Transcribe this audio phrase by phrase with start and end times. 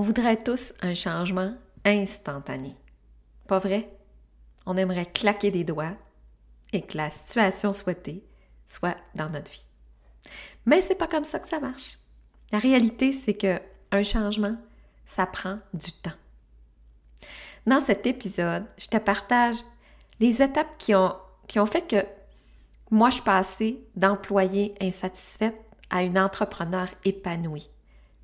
[0.00, 1.52] On voudrait tous un changement
[1.84, 2.74] instantané.
[3.46, 3.94] Pas vrai?
[4.64, 5.94] On aimerait claquer des doigts
[6.72, 8.24] et que la situation souhaitée
[8.66, 9.66] soit dans notre vie.
[10.64, 11.98] Mais c'est pas comme ça que ça marche.
[12.50, 13.60] La réalité, c'est que
[13.92, 14.56] un changement,
[15.04, 16.16] ça prend du temps.
[17.66, 19.56] Dans cet épisode, je te partage
[20.18, 22.06] les étapes qui ont, fait que
[22.90, 25.60] moi, je passée d'employée insatisfaite
[25.90, 27.68] à une entrepreneur épanouie.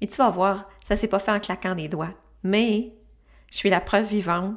[0.00, 2.14] Et tu vas voir, ça s'est pas fait en claquant des doigts.
[2.42, 2.92] Mais
[3.50, 4.56] je suis la preuve vivante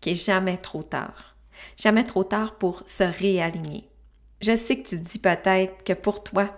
[0.00, 1.36] qu'il n'est jamais trop tard.
[1.76, 3.88] Jamais trop tard pour se réaligner.
[4.40, 6.50] Je sais que tu te dis peut-être que pour toi,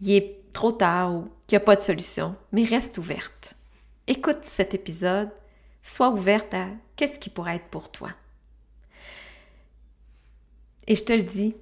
[0.00, 3.54] il est trop tard ou qu'il n'y a pas de solution, mais reste ouverte.
[4.06, 5.30] Écoute cet épisode,
[5.82, 8.10] sois ouverte à qu'est-ce qui pourrait être pour toi.
[10.86, 11.54] Et je te le dis,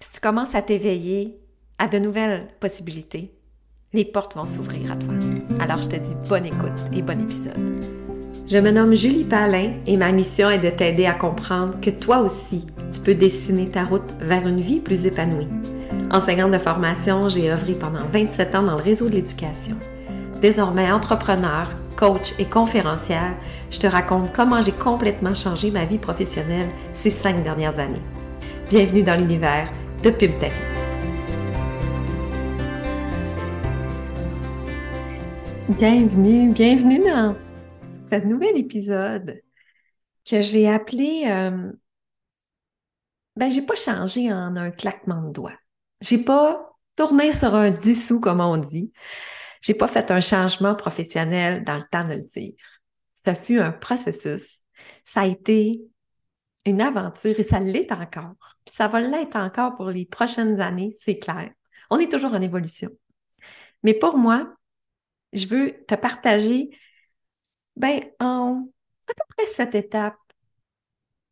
[0.00, 1.38] si tu commences à t'éveiller
[1.78, 3.35] à de nouvelles possibilités,
[3.96, 5.14] les portes vont s'ouvrir à toi.
[5.58, 7.58] Alors je te dis bonne écoute et bon épisode.
[8.46, 12.18] Je me nomme Julie Palin et ma mission est de t'aider à comprendre que toi
[12.18, 15.48] aussi, tu peux dessiner ta route vers une vie plus épanouie.
[16.12, 19.76] Enseignante de formation, j'ai œuvré pendant 27 ans dans le réseau de l'éducation.
[20.42, 23.34] Désormais entrepreneur, coach et conférencière,
[23.70, 28.02] je te raconte comment j'ai complètement changé ma vie professionnelle ces cinq dernières années.
[28.68, 29.68] Bienvenue dans l'univers
[30.04, 30.32] de Pub
[35.68, 37.36] Bienvenue, bienvenue dans
[37.92, 39.42] ce nouvel épisode
[40.24, 41.72] que j'ai appelé euh,
[43.34, 45.58] ben j'ai pas changé en un claquement de doigts.
[46.00, 48.92] J'ai pas tourné sur un dissous comme on dit.
[49.60, 52.54] J'ai pas fait un changement professionnel dans le temps de le dire.
[53.10, 54.62] Ça fut un processus.
[55.02, 55.82] Ça a été
[56.64, 58.56] une aventure et ça l'est encore.
[58.66, 61.50] Ça va l'être encore pour les prochaines années, c'est clair.
[61.90, 62.90] On est toujours en évolution.
[63.82, 64.56] Mais pour moi,
[65.32, 66.70] je veux te partager,
[67.76, 68.68] ben, en
[69.08, 70.16] à peu près cette étape,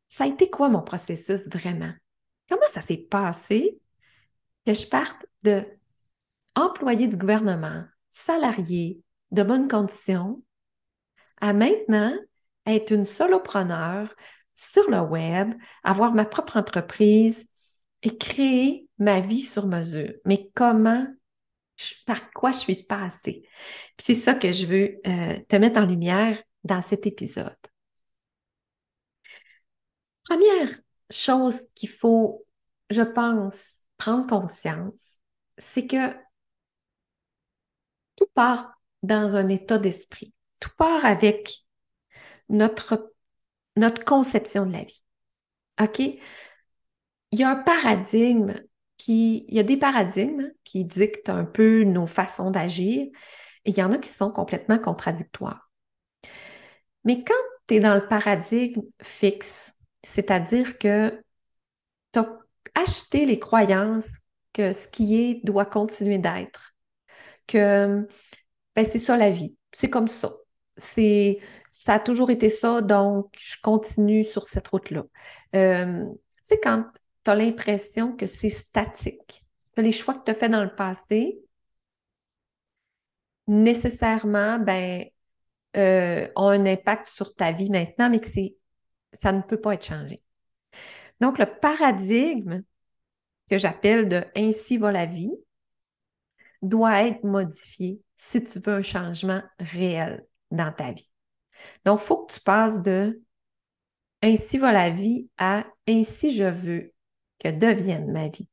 [0.08, 1.92] ça a été quoi mon processus vraiment?
[2.48, 3.78] Comment ça s'est passé
[4.66, 5.64] que je parte de
[6.54, 9.02] employé du gouvernement, salarié,
[9.32, 10.42] de bonnes conditions,
[11.40, 12.14] à maintenant
[12.66, 14.14] être une solopreneur
[14.54, 15.52] sur le web,
[15.82, 17.48] avoir ma propre entreprise
[18.02, 20.12] et créer ma vie sur mesure.
[20.24, 21.06] Mais comment
[22.04, 23.48] par quoi je suis passée.
[23.98, 27.56] C'est ça que je veux euh, te mettre en lumière dans cet épisode.
[30.24, 30.68] Première
[31.10, 32.46] chose qu'il faut,
[32.90, 35.18] je pense, prendre conscience,
[35.58, 36.14] c'est que
[38.16, 40.32] tout part dans un état d'esprit.
[40.60, 41.58] Tout part avec
[42.48, 43.12] notre,
[43.76, 45.02] notre conception de la vie.
[45.80, 45.98] OK?
[45.98, 46.20] Il
[47.38, 48.54] y a un paradigme
[49.08, 53.06] il y a des paradigmes qui dictent un peu nos façons d'agir
[53.64, 55.70] et il y en a qui sont complètement contradictoires.
[57.04, 57.34] Mais quand
[57.66, 61.22] tu es dans le paradigme fixe, c'est-à-dire que
[62.12, 62.38] tu as
[62.74, 64.10] acheté les croyances
[64.52, 66.74] que ce qui est doit continuer d'être,
[67.46, 68.06] que
[68.76, 70.34] ben, c'est ça la vie, c'est comme ça.
[70.76, 71.40] C'est
[71.72, 75.04] ça a toujours été ça, donc je continue sur cette route-là.
[75.56, 76.04] Euh,
[76.42, 76.84] c'est quand
[77.24, 79.44] tu as l'impression que c'est statique,
[79.76, 81.38] que les choix que tu as faits dans le passé,
[83.46, 85.04] nécessairement, ben,
[85.76, 88.28] euh, ont un impact sur ta vie maintenant, mais que
[89.12, 90.22] ça ne peut pas être changé.
[91.20, 92.62] Donc, le paradigme
[93.50, 95.32] que j'appelle de ainsi va la vie
[96.62, 101.10] doit être modifié si tu veux un changement réel dans ta vie.
[101.84, 103.20] Donc, il faut que tu passes de
[104.22, 106.93] ainsi va la vie à ainsi je veux
[107.38, 108.48] que devienne ma vie.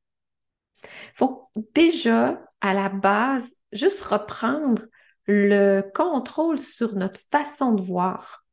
[0.84, 4.82] Il faut déjà, à la base, juste reprendre
[5.26, 8.44] le contrôle sur notre façon de voir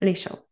[0.00, 0.42] les choses.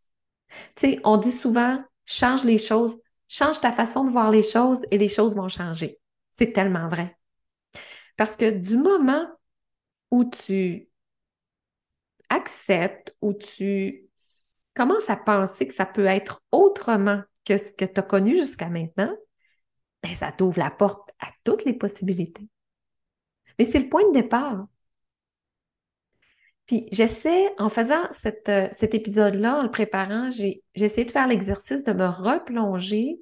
[0.76, 4.82] Tu sais, on dit souvent, change les choses, change ta façon de voir les choses
[4.90, 5.98] et les choses vont changer.
[6.32, 7.16] C'est tellement vrai.
[8.16, 9.26] Parce que du moment
[10.10, 10.88] où tu
[12.28, 14.08] acceptes, où tu
[14.74, 18.68] commences à penser que ça peut être autrement que ce que tu as connu jusqu'à
[18.68, 19.12] maintenant,
[20.04, 22.48] ben, ça t'ouvre la porte à toutes les possibilités.
[23.58, 24.68] Mais c'est le point de départ.
[26.66, 31.82] Puis j'essaie, en faisant euh, cet épisode-là, en le préparant, j'ai essayé de faire l'exercice
[31.82, 33.18] de me replonger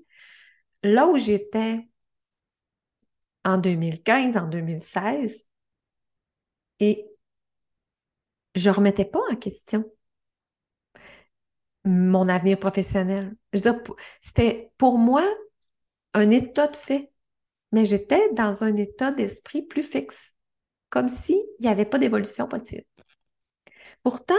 [0.82, 1.88] là où j'étais
[3.46, 5.46] en 2015, en 2016,
[6.80, 7.06] et
[8.54, 9.90] je ne remettais pas en question
[11.84, 13.34] mon avenir professionnel.
[14.20, 15.24] C'était pour moi
[16.14, 17.12] un état de fait,
[17.72, 20.32] mais j'étais dans un état d'esprit plus fixe,
[20.90, 22.84] comme s'il n'y avait pas d'évolution possible.
[24.02, 24.34] Pourtant,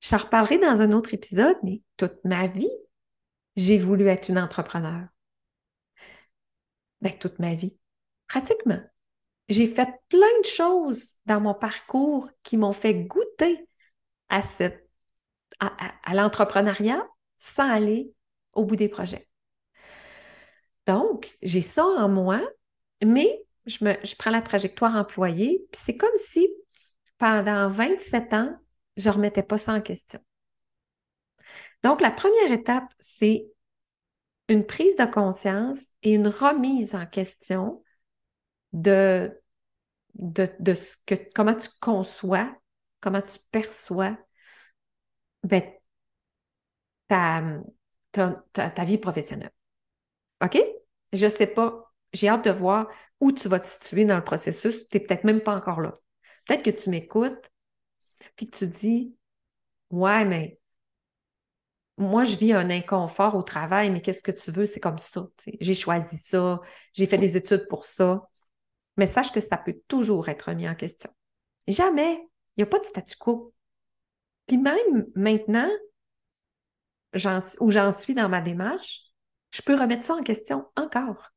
[0.00, 2.70] je reparlerai dans un autre épisode, mais toute ma vie,
[3.56, 5.06] j'ai voulu être une entrepreneur.
[7.00, 7.78] Ben, toute ma vie,
[8.26, 8.80] pratiquement.
[9.48, 13.68] J'ai fait plein de choses dans mon parcours qui m'ont fait goûter
[14.28, 14.85] à, cette,
[15.60, 17.06] à, l'entrepreneuriat
[17.38, 18.12] sans aller
[18.52, 19.28] au bout des projets.
[20.86, 22.40] Donc, j'ai ça en moi,
[23.04, 26.48] mais je, prends la trajectoire employée, puis c'est comme si
[27.18, 28.56] pendant 27 ans,
[28.96, 30.20] je ne remettais pas ça en question.
[31.82, 33.46] Donc, la première étape, c'est
[34.48, 37.82] une prise de conscience et une remise en question
[38.72, 39.32] de,
[40.14, 42.54] de, ce que, comment tu conçois,
[43.00, 44.16] comment tu perçois
[45.46, 45.62] ben,
[47.08, 47.42] ta,
[48.52, 49.52] ta, vie professionnelle.
[50.42, 50.58] OK?
[51.12, 52.88] Je ne sais pas, j'ai hâte de voir
[53.20, 54.88] où tu vas te situer dans le processus.
[54.88, 55.92] Tu n'es peut-être même pas encore là.
[56.46, 57.50] Peut-être que tu m'écoutes,
[58.36, 59.16] puis que tu dis,
[59.90, 60.58] ouais, mais
[61.98, 64.66] moi, je vis un inconfort au travail, mais qu'est-ce que tu veux?
[64.66, 65.26] C'est comme ça.
[65.60, 66.60] J'ai choisi ça,
[66.92, 68.28] j'ai fait des études pour ça.
[68.96, 71.10] Mais sache que ça peut toujours être remis en question.
[71.68, 72.14] Jamais.
[72.56, 73.54] Il n'y a pas de statu quo.
[74.46, 75.70] Puis même maintenant,
[77.60, 79.02] où j'en suis dans ma démarche,
[79.50, 81.32] je peux remettre ça en question encore.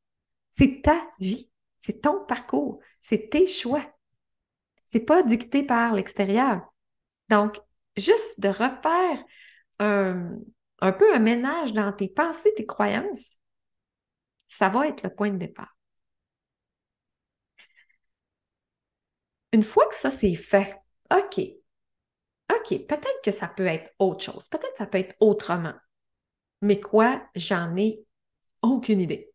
[0.52, 3.86] C'est ta vie, c'est ton parcours, c'est tes choix.
[4.84, 6.62] C'est pas dicté par l'extérieur.
[7.30, 7.60] Donc,
[7.96, 9.24] juste de refaire
[9.80, 13.38] un, peu un ménage dans tes pensées, tes croyances,
[14.48, 15.78] ça va être le point de départ.
[19.52, 20.76] Une fois que ça c'est fait,
[21.12, 21.40] OK,
[22.52, 25.74] OK, peut-être que ça peut être autre chose, peut-être que ça peut être autrement.
[26.62, 28.04] Mais quoi, j'en ai
[28.62, 29.32] aucune idée.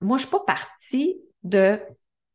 [0.00, 1.80] Moi, je ne suis pas partie de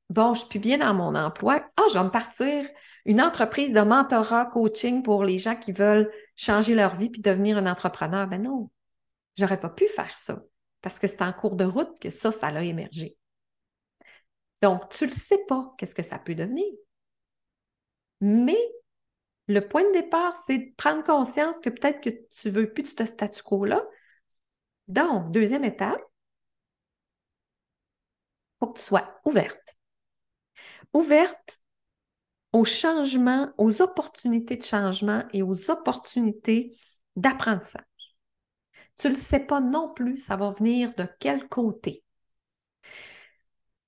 [0.10, 1.64] bon, je suis bien dans mon emploi.
[1.78, 2.66] Ah, je vais me partir
[3.06, 7.58] une entreprise de mentorat, coaching pour les gens qui veulent changer leur vie puis devenir
[7.58, 8.28] un entrepreneur.
[8.28, 8.70] Ben non,
[9.38, 10.42] j'aurais pas pu faire ça
[10.82, 13.18] parce que c'est en cours de route que ça, ça a émergé.
[14.62, 16.66] Donc, tu ne le sais pas, qu'est-ce que ça peut devenir.
[18.22, 18.58] Mais
[19.48, 22.88] le point de départ, c'est de prendre conscience que peut-être que tu veux plus de
[22.88, 23.84] ce statu quo-là.
[24.88, 26.02] Donc, deuxième étape,
[28.60, 29.78] faut que tu sois ouverte
[30.96, 31.60] ouverte
[32.54, 36.76] aux changements, aux opportunités de changement et aux opportunités
[37.18, 37.84] d'apprentissage.
[38.98, 42.02] Tu ne le sais pas non plus, ça va venir de quel côté.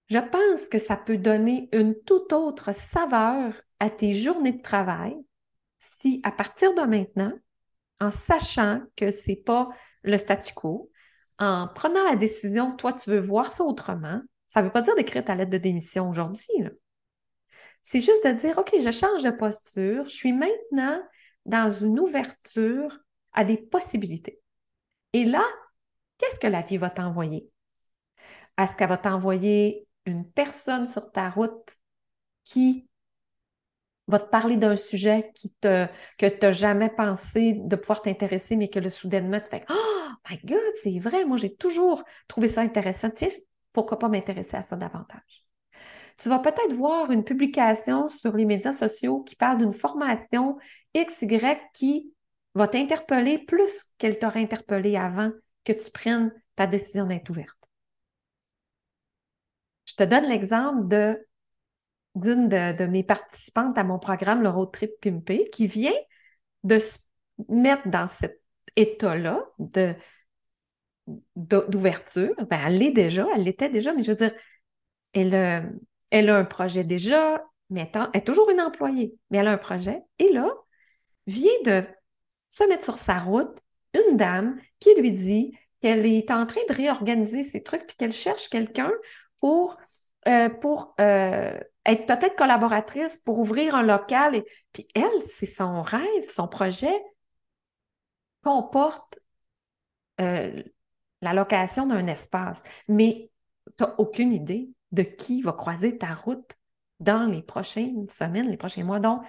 [0.09, 5.15] Je pense que ça peut donner une toute autre saveur à tes journées de travail
[5.87, 7.33] si à partir de maintenant,
[7.99, 9.69] en sachant que ce n'est pas
[10.03, 10.91] le statu quo,
[11.39, 14.95] en prenant la décision, toi, tu veux voir ça autrement, ça ne veut pas dire
[14.95, 16.47] d'écrire ta lettre de démission aujourd'hui.
[17.83, 21.01] C'est juste de dire, OK, je change de posture, je suis maintenant
[21.45, 22.99] dans une ouverture
[23.33, 24.41] à des possibilités.
[25.13, 25.43] Et là,
[26.17, 27.49] qu'est-ce que la vie va t'envoyer?
[28.57, 31.77] Est-ce qu'elle va t'envoyer une personne sur ta route
[32.43, 32.89] qui
[34.07, 35.87] va te parler d'un sujet qui que
[36.19, 40.39] tu n'as jamais pensé de pouvoir t'intéresser, mais que le soudainement, tu fais Oh my
[40.45, 43.09] God, c'est vrai, moi j'ai toujours trouvé ça intéressant.
[43.09, 43.29] Tiens,
[43.73, 45.47] pourquoi pas m'intéresser à ça davantage?
[46.17, 50.57] tu vas peut-être voir une publication sur les médias sociaux qui parle d'une formation
[50.95, 51.39] XY
[51.73, 52.11] qui
[52.55, 55.31] va t'interpeller plus qu'elle t'aurait interpellé avant
[55.63, 57.55] que tu prennes ta décision d'être ouverte.
[59.85, 61.26] Je te donne l'exemple de
[62.17, 65.95] d'une de, mes participantes à mon programme, le Road Trip Pimpé, qui vient
[66.63, 66.99] de se
[67.49, 68.41] mettre dans cet
[68.75, 69.95] état-là de,
[71.35, 72.35] d'ouverture.
[72.49, 74.33] Ben, elle l'est déjà, elle l'était déjà, mais je veux dire,
[75.13, 75.61] elle, euh,
[76.09, 79.57] elle a un projet déjà, mais elle est toujours une employée, mais elle a un
[79.57, 80.01] projet.
[80.19, 80.49] Et là,
[81.27, 81.83] vient de
[82.49, 83.59] se mettre sur sa route
[83.93, 88.13] une dame qui lui dit qu'elle est en train de réorganiser ses trucs puis qu'elle
[88.13, 88.91] cherche quelqu'un
[89.39, 89.77] pour,
[90.27, 91.57] euh, pour euh,
[91.87, 94.35] être peut-être collaboratrice, pour ouvrir un local.
[94.35, 96.93] Et puis elle, c'est son rêve, son projet
[98.43, 99.19] comporte
[100.21, 100.63] euh,
[101.21, 102.61] la location d'un espace.
[102.87, 103.31] Mais
[103.77, 106.55] tu n'as aucune idée de qui va croiser ta route
[106.99, 108.99] dans les prochaines semaines, les prochains mois.
[108.99, 109.23] Donc,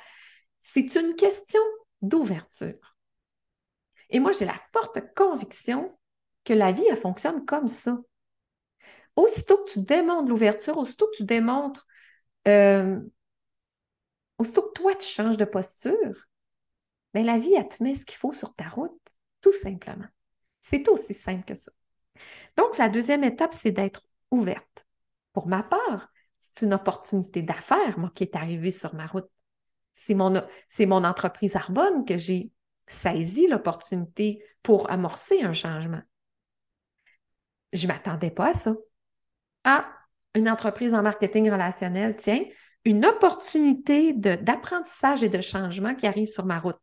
[0.61, 1.61] c'est une question
[2.03, 2.97] d'ouverture.
[4.11, 5.97] Et moi, j'ai la forte conviction
[6.45, 7.99] que la vie, elle fonctionne comme ça.
[9.17, 11.87] Aussitôt que tu démontres l'ouverture, aussitôt que tu démontres,
[12.49, 13.01] euh,
[14.39, 16.29] aussitôt que toi, tu changes de posture,
[17.15, 19.01] ben, la vie, elle te met ce qu'il faut sur ta route,
[19.41, 20.07] tout simplement.
[20.61, 21.73] C'est aussi simple que ça.
[22.57, 24.87] Donc, la deuxième étape, c'est d'être ouverte.
[25.33, 26.09] Pour ma part,
[26.41, 29.29] c'est une opportunité d'affaires, moi, qui est arrivée sur ma route.
[29.93, 30.33] c'est mon,
[30.69, 32.53] c'est mon entreprise Arbonne que j'ai
[32.87, 36.03] saisi l'opportunité pour amorcer un changement.
[37.73, 38.75] Je ne m'attendais pas à ça.
[39.65, 39.98] Ah,
[40.35, 42.45] une entreprise en marketing relationnel, tiens,
[42.85, 46.83] une opportunité d'apprentissage et de changement qui arrive sur ma route.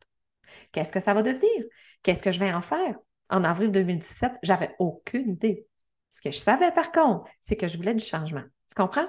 [0.71, 1.65] Qu'est-ce que ça va devenir?
[2.03, 2.95] Qu'est-ce que je vais en faire?
[3.29, 5.65] En avril 2017, j'avais aucune idée.
[6.11, 8.43] Ce que je savais par contre, c'est que je voulais du changement.
[8.69, 9.07] Tu comprends?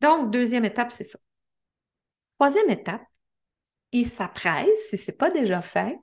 [0.00, 1.18] Donc, deuxième étape, c'est ça.
[2.38, 3.02] Troisième étape,
[3.92, 5.98] il s'apprête, si ce n'est pas déjà fait,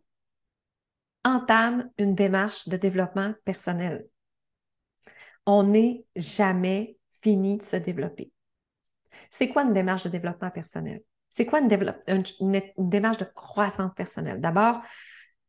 [1.24, 4.08] entame une démarche de développement personnel.
[5.46, 8.32] On n'est jamais fini de se développer.
[9.32, 11.02] C'est quoi une démarche de développement personnel?
[11.30, 11.68] C'est quoi une,
[12.78, 14.40] démarche de croissance personnelle?
[14.40, 14.82] D'abord,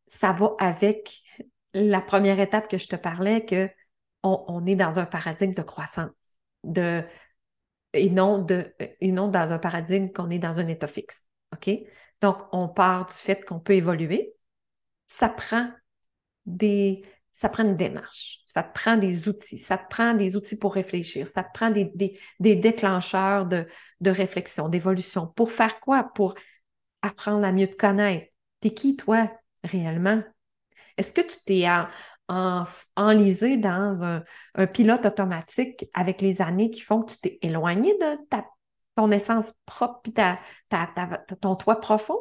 [0.07, 1.21] ça va avec
[1.75, 3.69] la première étape que je te parlais, que
[4.23, 6.11] on, est dans un paradigme de croissance,
[7.93, 11.27] et, non dans un paradigme qu'on est dans un état fixe.
[12.23, 14.35] Donc, on part du fait qu'on peut évoluer.
[15.07, 15.69] Ça prend
[16.47, 17.05] des,
[17.35, 20.75] ça prend une démarche, ça te prend des outils, ça te prend des outils pour
[20.75, 21.93] réfléchir, ça te prend des,
[22.39, 23.67] des, déclencheurs de,
[24.01, 25.27] de réflexion, d'évolution.
[25.27, 26.05] Pour faire quoi?
[26.15, 26.35] Pour
[27.03, 28.33] apprendre à mieux te connaître.
[28.61, 29.31] T'es qui, toi,
[29.65, 30.23] réellement?
[30.97, 31.67] Est-ce que tu t'es
[32.29, 32.65] en,
[32.97, 34.23] enlisé dans un,
[34.55, 38.47] un, pilote automatique avec les années qui font que tu t'es éloigné de ta,
[38.97, 40.39] ton essence propre et ta,
[40.69, 40.87] ta,
[41.41, 42.19] ton toit profond?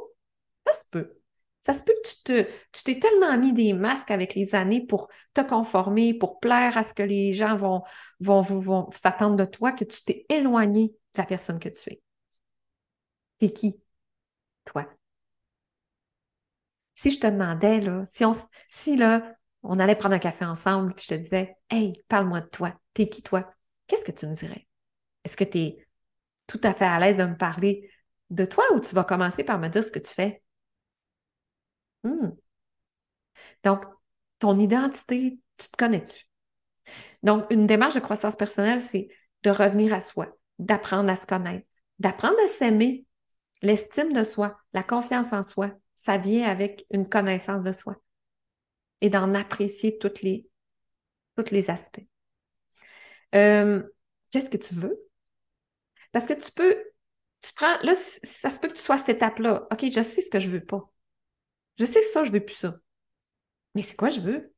[0.66, 1.23] Ça se peut.
[1.64, 4.86] Ça se peut que tu te, tu t'es tellement mis des masques avec les années
[4.86, 7.84] pour te conformer, pour plaire à ce que les gens vont,
[8.20, 12.02] vont, vont, s'attendre de toi, que tu t'es éloigné de la personne que tu es.
[13.38, 13.80] T'es qui?
[14.66, 14.86] Toi?
[16.96, 18.34] Si je te demandais, là, si on,
[18.70, 22.48] si là, on allait prendre un café ensemble, puis je te disais, hey, parle-moi de
[22.48, 22.74] toi.
[22.94, 23.54] T'es qui, toi?
[23.88, 24.68] Qu'est-ce que tu me dirais?
[25.24, 25.88] Est-ce que tu es
[26.46, 27.90] tout à fait à l'aise de me parler
[28.32, 30.44] de toi ou tu vas commencer par me dire ce que tu fais?
[32.04, 32.36] Hmm.
[33.64, 33.84] Donc,
[34.40, 36.26] ton identité, tu te connais-tu?
[37.24, 39.08] Donc, une démarche de croissance personnelle, c'est
[39.44, 40.28] de revenir à soi,
[40.60, 41.66] d'apprendre à se connaître,
[42.00, 43.06] d'apprendre à s'aimer.
[43.62, 47.96] L'estime de soi, la confiance en soi, ça vient avec une connaissance de soi
[49.02, 52.06] et d'en apprécier tous les aspects.
[53.36, 53.82] Euh,
[54.32, 55.00] qu'est-ce que tu veux?
[56.12, 56.78] Parce que tu peux,
[57.42, 59.68] tu prends, là, ça se peut que tu sois à cette étape-là.
[59.72, 60.93] OK, je sais ce que je veux pas.
[61.78, 62.80] Je sais que ça, je veux plus ça.
[63.76, 64.54] Mais c'est quoi je veux?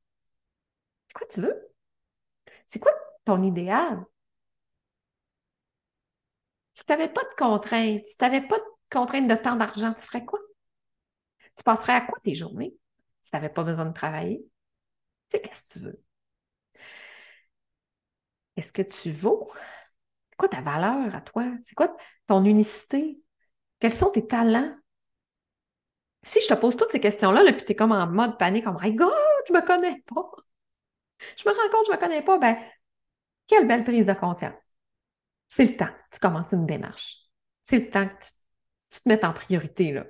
[1.08, 1.72] C'est quoi tu veux?
[2.68, 2.92] C'est quoi
[3.26, 4.06] ton idéal?
[6.74, 9.94] Si tu n'avais pas de contraintes, si tu n'avais pas de contraintes de temps d'argent,
[9.96, 10.40] tu ferais quoi?
[11.58, 12.76] Tu passerais à quoi tes journées
[13.22, 14.46] si tu n'avais pas besoin de travailler?
[15.30, 16.04] Tu sais, qu'est-ce que tu veux?
[18.58, 19.52] Est-ce que tu vaux?
[20.32, 21.46] C'est quoi ta valeur à toi?
[21.64, 21.96] C'est quoi
[22.28, 23.20] ton unicité?
[23.80, 24.76] Quels sont tes talents?
[26.26, 28.66] Si je te pose toutes ces questions-là, là, puis tu es comme en mode panique,
[28.68, 29.14] oh my God,
[29.48, 30.32] je me connais pas.
[31.38, 32.58] Je me rends compte, je me connais pas, ben,
[33.48, 34.54] quelle belle prise de conscience.
[35.48, 37.18] C'est le temps, tu commences une démarche.
[37.62, 38.26] C'est le temps que
[38.90, 40.06] tu, te mettes en priorité, là.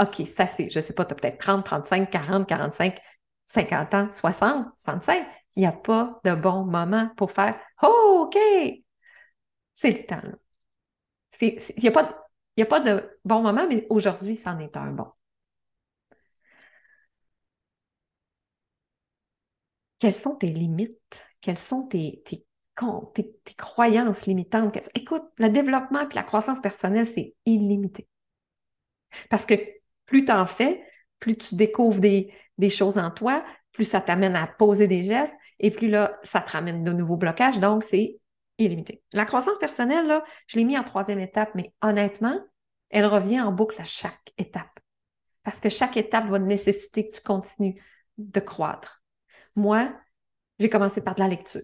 [0.00, 2.98] OK, ça c'est, je sais pas, tu as peut-être 30, 35, 40, 45,
[3.46, 5.26] 50 ans, 60, 65.
[5.56, 8.38] Il n'y a pas de bon moment pour faire oh, OK!
[9.74, 10.22] C'est le temps.
[11.42, 12.19] Il n'y a pas
[12.60, 15.06] n'y a pas de bon moment, mais aujourd'hui, c'en est un bon.
[19.98, 21.24] Quelles sont tes limites?
[21.40, 22.22] Quelles sont tes,
[23.56, 24.78] croyances limitantes?
[24.94, 28.08] Écoute, le développement et la croissance personnelle, c'est illimité.
[29.28, 29.54] Parce que
[30.06, 30.82] plus tu en fais,
[31.18, 35.34] plus tu découvres des, des choses en toi, plus ça t'amène à poser des gestes,
[35.58, 37.60] et plus là, ça te ramène de nouveaux blocages.
[37.60, 38.18] Donc, c'est
[38.64, 39.02] illimité.
[39.12, 42.38] La croissance personnelle, là, je l'ai mis en troisième étape, mais honnêtement,
[42.90, 44.80] elle revient en boucle à chaque étape.
[45.42, 47.80] Parce que chaque étape va nécessiter que tu continues
[48.18, 49.02] de croître.
[49.56, 49.92] Moi,
[50.58, 51.62] j'ai commencé par de la lecture.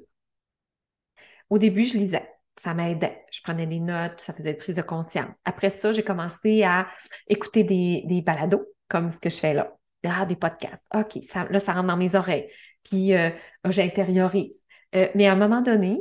[1.51, 2.29] Au début, je lisais.
[2.57, 3.25] Ça m'aidait.
[3.31, 5.37] Je prenais des notes, ça faisait des prises de conscience.
[5.45, 6.89] Après ça, j'ai commencé à
[7.29, 9.77] écouter des, des balados, comme ce que je fais là.
[10.09, 10.87] Ah, des podcasts.
[10.95, 12.49] OK, ça, là, ça rentre dans mes oreilles.
[12.85, 13.31] Puis, euh,
[13.65, 14.63] j'intériorise.
[14.95, 16.01] Euh, mais à un moment donné,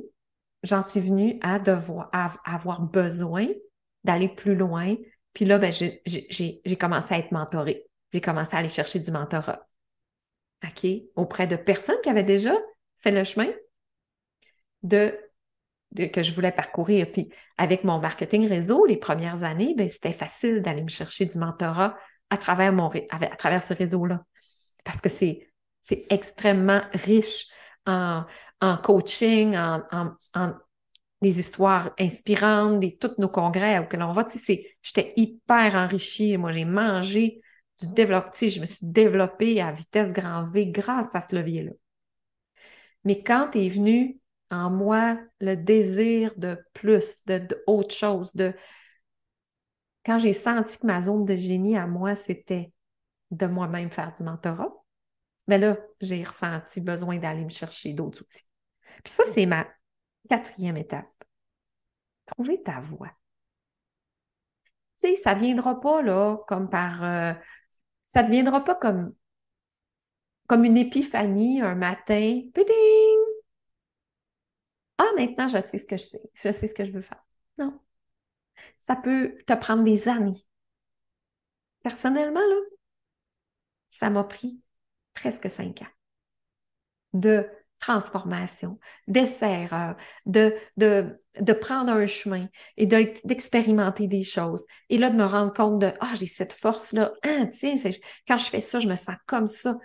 [0.65, 2.09] j'en suis venue à devoir
[2.43, 3.47] avoir besoin
[4.03, 4.95] d'aller plus loin.
[5.33, 7.85] Puis là, ben, j'ai commencé à être mentorée.
[8.11, 9.67] J'ai commencé à aller chercher du mentorat.
[10.63, 10.89] OK?
[11.15, 12.53] Auprès de personnes qui avaient déjà
[12.97, 13.47] fait le chemin
[14.83, 15.17] de,
[15.95, 17.11] que je voulais parcourir.
[17.11, 21.37] Puis avec mon marketing réseau, les premières années, ben, c'était facile d'aller me chercher du
[21.37, 21.95] mentorat
[22.31, 24.23] à travers, mon, à travers ce réseau-là.
[24.83, 25.47] Parce que c'est
[26.09, 27.47] extrêmement riche
[27.85, 28.25] en,
[28.73, 30.11] en coaching, en,
[31.21, 34.25] les histoires inspirantes, des, tous nos congrès auxquels on va.
[34.25, 36.37] Tu sais, j'étais hyper enrichie.
[36.37, 37.41] Moi, j'ai mangé
[37.79, 38.31] du développement.
[38.31, 41.71] Tu sais, je me suis développée à vitesse grand V grâce à ce levier-là.
[43.03, 44.19] Mais quand est venu
[44.51, 48.53] en moi le désir de plus, de, autre chose, de
[50.05, 52.71] quand j'ai senti que ma zone de génie à moi, c'était
[53.31, 54.71] de moi-même faire du mentorat,
[55.47, 58.45] mais ben là, j'ai ressenti besoin d'aller me chercher d'autres outils.
[59.03, 59.67] Puis ça, c'est ma
[60.29, 61.11] quatrième étape.
[62.25, 63.11] Trouver ta voix.
[64.99, 67.03] Tu sais, ça ne viendra pas là comme par.
[67.03, 67.33] Euh,
[68.07, 69.13] ça ne viendra pas comme,
[70.47, 72.41] comme une épiphanie un matin.
[72.53, 73.19] Péding!
[74.97, 76.21] Ah, maintenant, je sais ce que je sais.
[76.33, 77.23] Je sais ce que je veux faire.
[77.57, 77.79] Non.
[78.79, 80.39] Ça peut te prendre des années.
[81.83, 82.55] Personnellement, là,
[83.89, 84.61] ça m'a pris
[85.13, 85.91] presque cinq ans
[87.13, 87.49] de
[87.79, 94.65] transformation, d'essai-erreur, de, de, de, prendre un chemin et d'expérimenter des choses.
[94.89, 97.13] Et là, de me rendre compte de Ah, j'ai cette force-là.
[97.23, 97.75] Ah, tiens,
[98.27, 99.77] quand je fais ça, je me sens comme ça.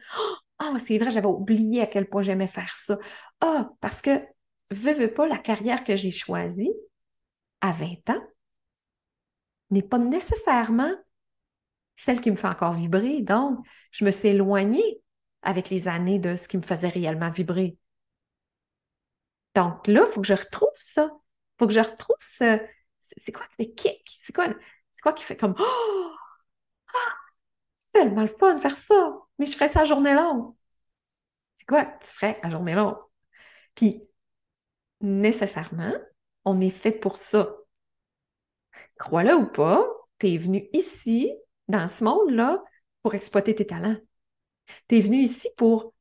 [0.59, 2.99] Ah, c'est vrai, j'avais oublié à quel point j'aimais faire ça.
[3.41, 4.23] Ah, parce que,
[4.71, 6.73] veux, veux pas, la carrière que j'ai choisie
[7.61, 8.23] à 20 ans
[9.71, 10.93] n'est pas nécessairement
[11.97, 13.23] celle qui me fait encore vibrer.
[13.23, 13.59] Donc,
[13.91, 15.03] je me suis éloignée
[15.43, 17.77] avec les années de ce qui me faisait réellement vibrer.
[19.55, 21.11] Donc là, il faut que je retrouve ça.
[21.13, 22.61] Il faut que je retrouve ce.
[23.01, 24.19] C'est quoi le kick?
[24.23, 24.47] C'est quoi,
[25.03, 26.15] quoi qui fait comme Oh!
[26.95, 27.15] Ah!
[27.79, 29.19] C'est tellement le fun de faire ça!
[29.39, 30.55] Mais je ferais ça à journée longue.
[31.55, 32.99] C'est quoi tu ferais à journée longue?
[33.75, 34.03] Puis,
[35.01, 35.93] nécessairement,
[36.45, 37.57] on est fait pour ça.
[38.99, 39.87] Crois-le ou pas,
[40.19, 41.33] tu es venu ici,
[41.69, 42.63] dans ce monde-là,
[43.03, 43.97] pour exploiter tes talents.
[44.89, 45.95] Tu es venu ici pour,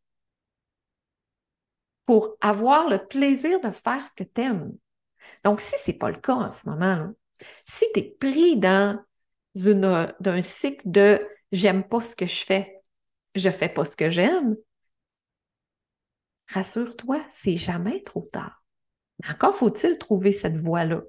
[2.09, 4.75] pour avoir le plaisir de faire ce que tu aimes.
[5.43, 7.07] Donc, si ce n'est pas le cas en ce moment,
[7.65, 8.99] si tu es pris dans
[9.55, 12.81] un cycle de j'aime pas ce que je fais,
[13.35, 14.55] je fais pas ce que j'aime,
[16.47, 18.63] rassure-toi, c'est jamais trop tard.
[19.29, 21.03] encore faut-il trouver cette voie-là,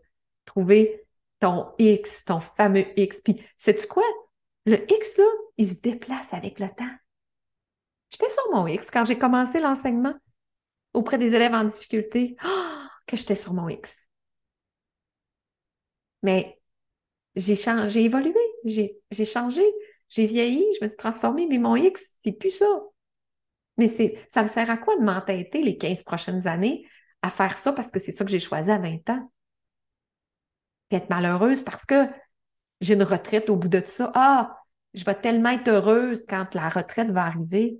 [0.45, 1.03] trouver
[1.39, 3.23] ton X, ton fameux X.
[3.23, 4.05] Puis, sais-tu quoi?
[4.67, 5.25] Le X, là,
[5.57, 6.95] il se déplace avec le temps.
[8.11, 10.13] J'étais sur mon X quand j'ai commencé l'enseignement
[10.93, 12.37] auprès des élèves en difficulté.
[12.45, 14.07] Oh, que j'étais sur mon X.
[16.23, 16.61] Mais
[17.35, 19.63] j'ai changé, j'ai évolué, j'ai changé,
[20.09, 22.67] j'ai vieilli, je me suis transformée, mais mon X, c'est plus ça.
[23.77, 23.89] Mais
[24.29, 26.87] ça me sert à quoi de m'entêter les 15 prochaines années
[27.23, 29.31] à faire ça parce que c'est ça que j'ai choisi à 20 ans?
[30.89, 32.07] Puis être malheureuse parce que
[32.81, 34.11] j'ai une retraite au bout de ça.
[34.15, 34.57] Ah,
[34.95, 37.79] je vais tellement être heureuse quand la retraite va arriver.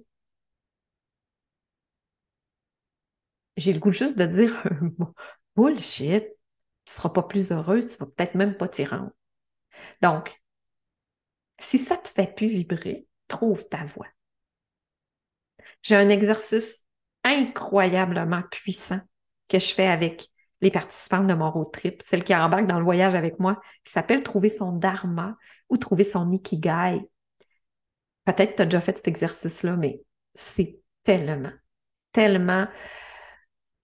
[3.61, 4.63] J'ai le goût juste de dire
[5.57, 9.11] bullshit, tu ne seras pas plus heureuse, tu ne vas peut-être même pas t'y rendre.
[10.03, 10.41] Donc,
[11.59, 14.09] si ça ne te fait plus vibrer, trouve ta voix.
[15.83, 16.85] J'ai un exercice
[17.23, 19.01] incroyablement puissant
[19.49, 20.29] que je fais avec
[20.63, 23.93] les participants de mon road trip, celles qui embarquent dans le voyage avec moi, qui
[23.93, 25.37] s'appelle Trouver son dharma
[25.69, 27.01] ou Trouver son ikigai.
[28.25, 30.03] Peut-être que tu as déjà fait cet exercice-là, mais
[30.35, 31.53] c'est tellement,
[32.13, 32.67] tellement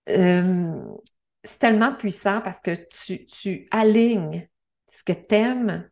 [0.08, 0.80] euh,
[1.44, 4.48] c'est tellement puissant parce que tu, tu alignes
[4.88, 5.88] ce que tu aimes,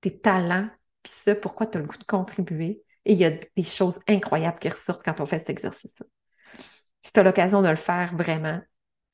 [0.00, 0.68] tes talents,
[1.02, 2.82] puis ce pourquoi tu as le goût de contribuer.
[3.04, 6.06] Et il y a des choses incroyables qui ressortent quand on fait cet exercice-là.
[7.00, 8.60] Si tu as l'occasion de le faire vraiment,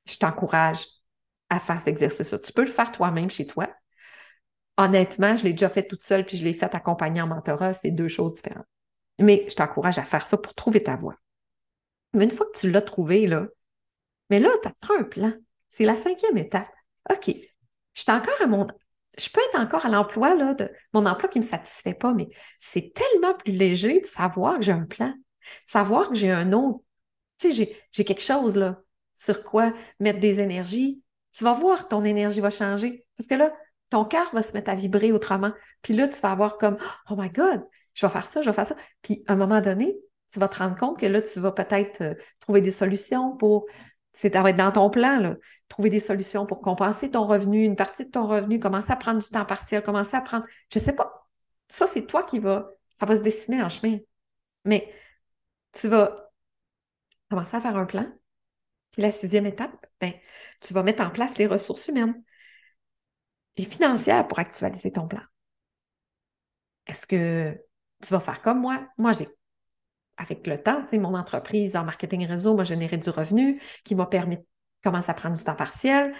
[0.06, 0.86] je t'encourage
[1.50, 2.38] à faire cet exercice-là.
[2.38, 3.68] Tu peux le faire toi-même chez toi.
[4.76, 7.72] Honnêtement, je l'ai déjà fait toute seule, puis je l'ai fait accompagné en mentorat.
[7.74, 8.66] C'est deux choses différentes.
[9.20, 11.16] Mais je t'encourage à faire ça pour trouver ta voie.
[12.12, 13.46] Mais une fois que tu l'as trouvé, là,
[14.30, 15.32] mais là, tu as un plan.
[15.68, 16.72] C'est la cinquième étape.
[17.10, 17.34] OK,
[17.92, 18.66] je suis encore à mon.
[19.18, 22.12] Je peux être encore à l'emploi, là, de mon emploi qui ne me satisfait pas,
[22.12, 25.14] mais c'est tellement plus léger de savoir que j'ai un plan,
[25.64, 26.80] savoir que j'ai un autre.
[27.38, 28.82] Tu sais, j'ai quelque chose, là,
[29.14, 31.02] sur quoi mettre des énergies.
[31.32, 33.06] Tu vas voir, ton énergie va changer.
[33.16, 33.52] Parce que là,
[33.90, 35.52] ton cœur va se mettre à vibrer autrement.
[35.82, 36.76] Puis là, tu vas avoir comme,
[37.10, 38.76] oh my God, je vais faire ça, je vais faire ça.
[39.02, 39.96] Puis à un moment donné,
[40.32, 43.66] tu vas te rendre compte que là, tu vas peut-être euh, trouver des solutions pour
[44.16, 45.36] c'est être dans ton plan,
[45.68, 49.22] trouver des solutions pour compenser ton revenu, une partie de ton revenu, commencer à prendre
[49.22, 51.28] du temps partiel, commencer à prendre, je ne sais pas.
[51.68, 53.98] Ça, c'est toi qui va, ça va se dessiner en chemin.
[54.64, 54.90] Mais
[55.72, 56.14] tu vas
[57.28, 58.06] commencer à faire un plan.
[58.92, 60.14] Puis la sixième étape, ben,
[60.62, 62.22] tu vas mettre en place les ressources humaines
[63.56, 65.22] et financières pour actualiser ton plan.
[66.86, 67.52] Est-ce que
[68.02, 68.88] tu vas faire comme moi?
[68.96, 69.28] Moi, j'ai
[70.16, 74.38] avec le temps, mon entreprise en marketing réseau m'a généré du revenu qui m'a permis
[74.38, 74.44] de
[74.82, 76.12] commencer à prendre du temps partiel.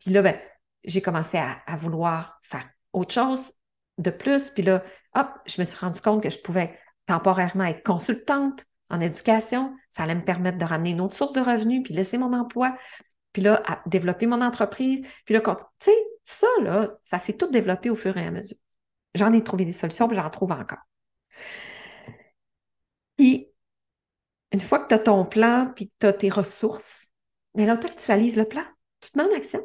[0.00, 0.38] Puis là, ben,
[0.84, 3.52] j'ai commencé à, vouloir faire autre chose
[3.98, 4.50] de plus.
[4.50, 4.82] Puis là,
[5.14, 9.74] hop, je me suis rendu compte que je pouvais temporairement être consultante en éducation.
[9.90, 12.76] Ça allait me permettre de ramener une autre source de revenus, puis laisser mon emploi,
[13.32, 15.02] puis là, à développer mon entreprise.
[15.24, 18.56] Puis là, tu sais, ça, là, ça s'est tout développé au fur et à mesure.
[19.14, 20.78] J'en ai trouvé des solutions, puis j'en trouve encore.
[23.16, 23.48] Puis,
[24.52, 27.06] une fois que tu as ton plan, puis que tu as tes ressources,
[27.54, 28.64] mais là, tu actualises le plan.
[29.00, 29.60] Tu te mets en action.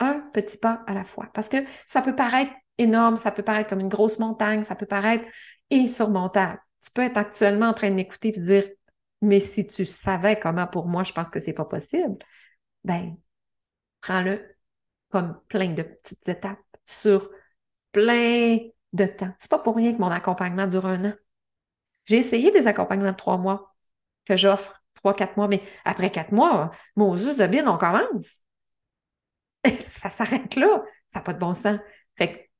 [0.00, 1.28] Un petit pas à la fois.
[1.34, 4.86] Parce que ça peut paraître énorme, ça peut paraître comme une grosse montagne, ça peut
[4.86, 5.24] paraître
[5.72, 6.60] insurmontable.
[6.84, 8.64] Tu peux être actuellement en train de m'écouter et dire
[9.22, 12.16] Mais si tu savais comment pour moi, je pense que c'est pas possible,
[12.84, 13.16] ben,
[14.00, 14.56] prends-le
[15.10, 17.30] comme plein de petites étapes sur
[17.92, 18.58] plein
[18.92, 19.34] de temps.
[19.38, 21.14] C'est pas pour rien que mon accompagnement dure un an.
[22.08, 23.74] J'ai essayé des accompagnements de trois mois
[24.24, 28.38] que j'offre, trois, quatre mois, mais après quatre mois, Moses de bien, on commence.
[29.64, 30.82] ça s'arrête là.
[31.10, 31.78] Ça n'a pas de bon sens.
[32.16, 32.50] Fait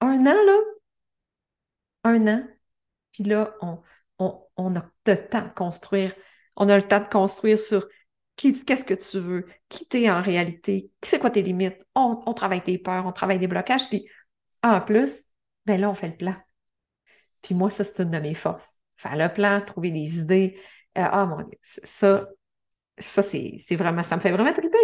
[0.00, 0.58] un an, là,
[2.04, 2.46] un an,
[3.12, 3.82] puis là, on,
[4.18, 6.14] on, a le temps de construire.
[6.56, 7.86] On a le temps de construire sur
[8.36, 11.82] qu'est-ce que tu veux, qui t'es en réalité, c'est quoi tes limites.
[11.94, 14.08] On, on, travaille tes peurs, on travaille des blocages, puis
[14.62, 15.24] en plus,
[15.64, 16.36] ben là, on fait le plan.
[17.42, 18.75] Puis moi, ça, c'est une de mes forces.
[18.96, 20.58] Faire le plan, trouver des idées.
[20.98, 22.26] Euh, ah mon Dieu, ça,
[22.98, 24.78] ça, c'est vraiment, ça me fait vraiment triper.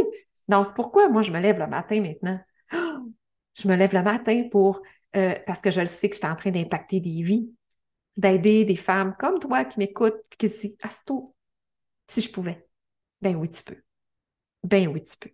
[0.49, 2.41] Donc, pourquoi moi, je me lève le matin maintenant?
[3.55, 4.81] Je me lève le matin pour,
[5.15, 7.53] euh, parce que je le sais que je suis en train d'impacter des vies,
[8.17, 11.35] d'aider des femmes comme toi qui m'écoutent, qui se disent, Asto,
[12.09, 12.67] si je pouvais.
[13.21, 13.77] Ben oui, tu peux.
[14.65, 15.31] Ben oui, tu peux.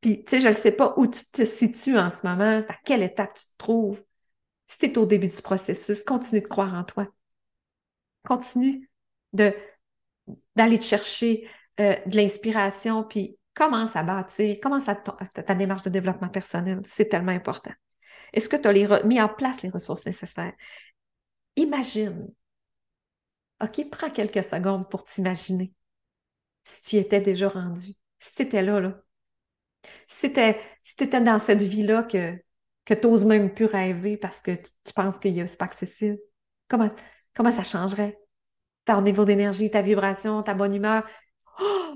[0.00, 2.74] Puis, tu sais, je ne sais pas où tu te situes en ce moment, à
[2.84, 4.04] quelle étape tu te trouves.
[4.66, 7.08] Si tu es au début du processus, continue de croire en toi.
[8.26, 8.90] Continue
[9.32, 9.54] de
[10.56, 11.48] d'aller te chercher
[11.80, 16.80] euh, de l'inspiration, puis commence à bâtir, commence à ta, démarche de développement personnel.
[16.84, 17.72] C'est tellement important.
[18.32, 20.52] Est-ce que tu as mis en place les ressources nécessaires?
[21.56, 22.28] Imagine.
[23.62, 25.72] OK, prends quelques secondes pour t'imaginer
[26.64, 29.00] si tu étais déjà rendu, si tu étais là, là.
[30.08, 32.36] Si tu étais, dans cette vie-là que,
[32.84, 36.18] que tu n'oses même plus rêver parce que tu, penses que n'est pas accessible,
[36.68, 36.90] comment,
[37.34, 38.18] comment ça changerait?
[38.84, 41.06] Ton niveau d'énergie, ta vibration, ta bonne humeur.
[41.60, 41.94] Oh!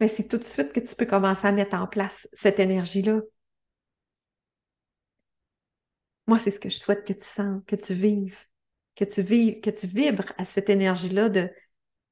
[0.00, 3.20] Mais c'est tout de suite que tu peux commencer à mettre en place cette énergie-là.
[6.26, 8.38] Moi, c'est ce que je souhaite que tu sens, que tu vives,
[8.96, 11.30] que tu vives, que tu vibres à cette énergie-là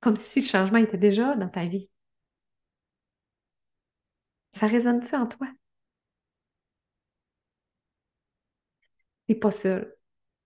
[0.00, 1.90] comme si le changement était déjà dans ta vie.
[4.52, 5.48] Ça résonne-tu en toi?
[9.26, 9.96] T'es pas seul.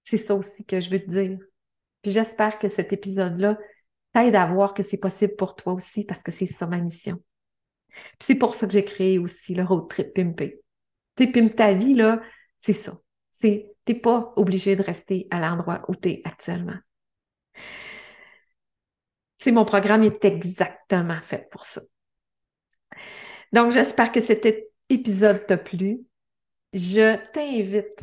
[0.04, 1.38] C'est ça aussi que je veux te dire.
[2.06, 3.58] Puis j'espère que cet épisode-là
[4.12, 7.20] t'aide à voir que c'est possible pour toi aussi parce que c'est ça ma mission.
[7.88, 10.62] Puis c'est pour ça que j'ai créé aussi le road trip pimpé.
[11.16, 12.22] Tu sais, pimp ta vie, là,
[12.60, 12.96] c'est ça.
[13.32, 16.78] C'est, t'es pas obligé de rester à l'endroit où tu es actuellement.
[19.40, 21.80] C'est mon programme est exactement fait pour ça.
[23.52, 24.46] Donc, j'espère que cet
[24.88, 26.02] épisode t'a plu.
[26.72, 27.98] Je t'invite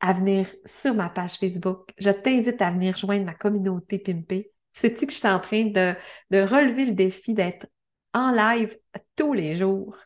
[0.00, 1.90] à venir sur ma page Facebook.
[1.98, 4.52] Je t'invite à venir joindre ma communauté Pimpé.
[4.72, 5.94] Sais-tu que je suis en train de,
[6.30, 7.66] de relever le défi d'être
[8.12, 8.76] en live
[9.16, 9.96] tous les jours?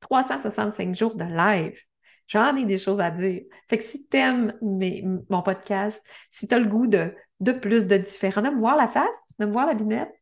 [0.00, 1.78] 365 jours de live.
[2.28, 3.42] J'en ai des choses à dire.
[3.68, 7.86] Fait que si tu aimes mon podcast, si tu as le goût de, de plus,
[7.86, 10.12] de différents, de me voir la face, de me voir la binette,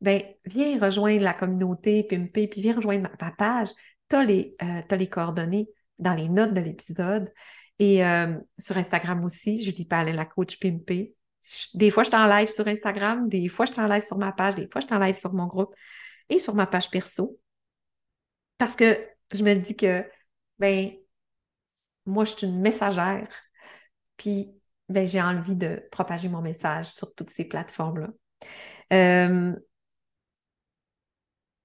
[0.00, 3.68] ben viens rejoindre la communauté Pimpé, puis viens rejoindre ma, page.
[4.08, 7.32] Tu as, euh, les coordonnées dans les notes de l'épisode.
[7.80, 11.16] Et euh, sur Instagram aussi, pas aller la coach Pimpé.
[11.72, 14.54] Des fois, je suis live sur Instagram, des fois, je suis live sur ma page,
[14.54, 15.74] des fois, je suis live sur mon groupe
[16.28, 17.40] et sur ma page perso.
[18.58, 20.04] Parce que je me dis que,
[20.58, 20.92] ben,
[22.04, 23.28] moi, je suis une messagère.
[24.18, 24.52] Puis,
[24.90, 28.08] ben, j'ai envie de propager mon message sur toutes ces plateformes-là.
[28.92, 29.56] Euh,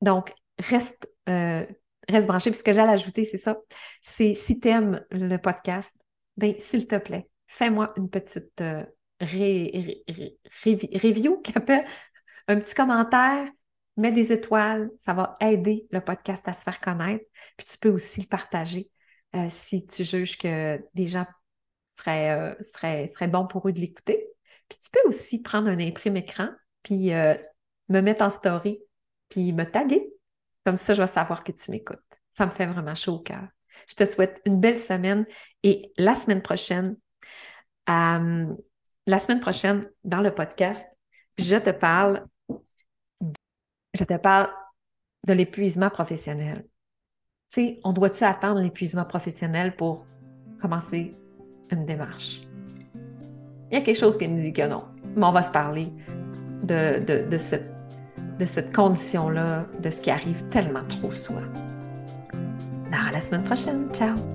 [0.01, 1.65] donc, reste, euh,
[2.07, 2.51] reste branché.
[2.51, 3.57] Puis ce que j'allais ajouter, c'est ça.
[4.01, 5.93] C'est si tu aimes le podcast,
[6.37, 8.83] ben, s'il te plaît, fais-moi une petite euh,
[9.21, 11.41] review,
[12.47, 13.49] un petit commentaire,
[13.97, 17.25] mets des étoiles, ça va aider le podcast à se faire connaître.
[17.57, 18.91] Puis tu peux aussi le partager
[19.35, 21.25] euh, si tu juges que des gens
[21.89, 24.27] seraient, serait, bon pour eux de l'écouter.
[24.67, 26.49] Puis tu peux aussi prendre un imprime écran,
[26.83, 27.11] puis
[27.89, 28.79] me mettre en story
[29.29, 30.07] puis me taguer.
[30.65, 31.99] Comme ça, je vais savoir que tu m'écoutes.
[32.31, 33.47] Ça me fait vraiment chaud au cœur.
[33.87, 35.25] Je te souhaite une belle semaine
[35.63, 36.95] et la semaine prochaine,
[37.89, 38.45] euh,
[39.07, 40.83] la semaine prochaine, dans le podcast,
[41.37, 42.25] je te parle,
[43.93, 44.49] je te parle
[45.27, 46.65] de l'épuisement professionnel.
[47.51, 50.05] Tu sais, on doit-tu attendre l'épuisement professionnel pour
[50.61, 51.15] commencer
[51.71, 52.41] une démarche?
[53.71, 54.85] Il y a quelque chose qui me dit que non.
[55.15, 55.91] Mais on va se parler
[56.63, 57.37] de,
[58.45, 61.45] cette condition-là, de ce qui arrive tellement trop souvent.
[63.11, 63.87] La semaine prochaine.
[63.93, 64.34] Ciao!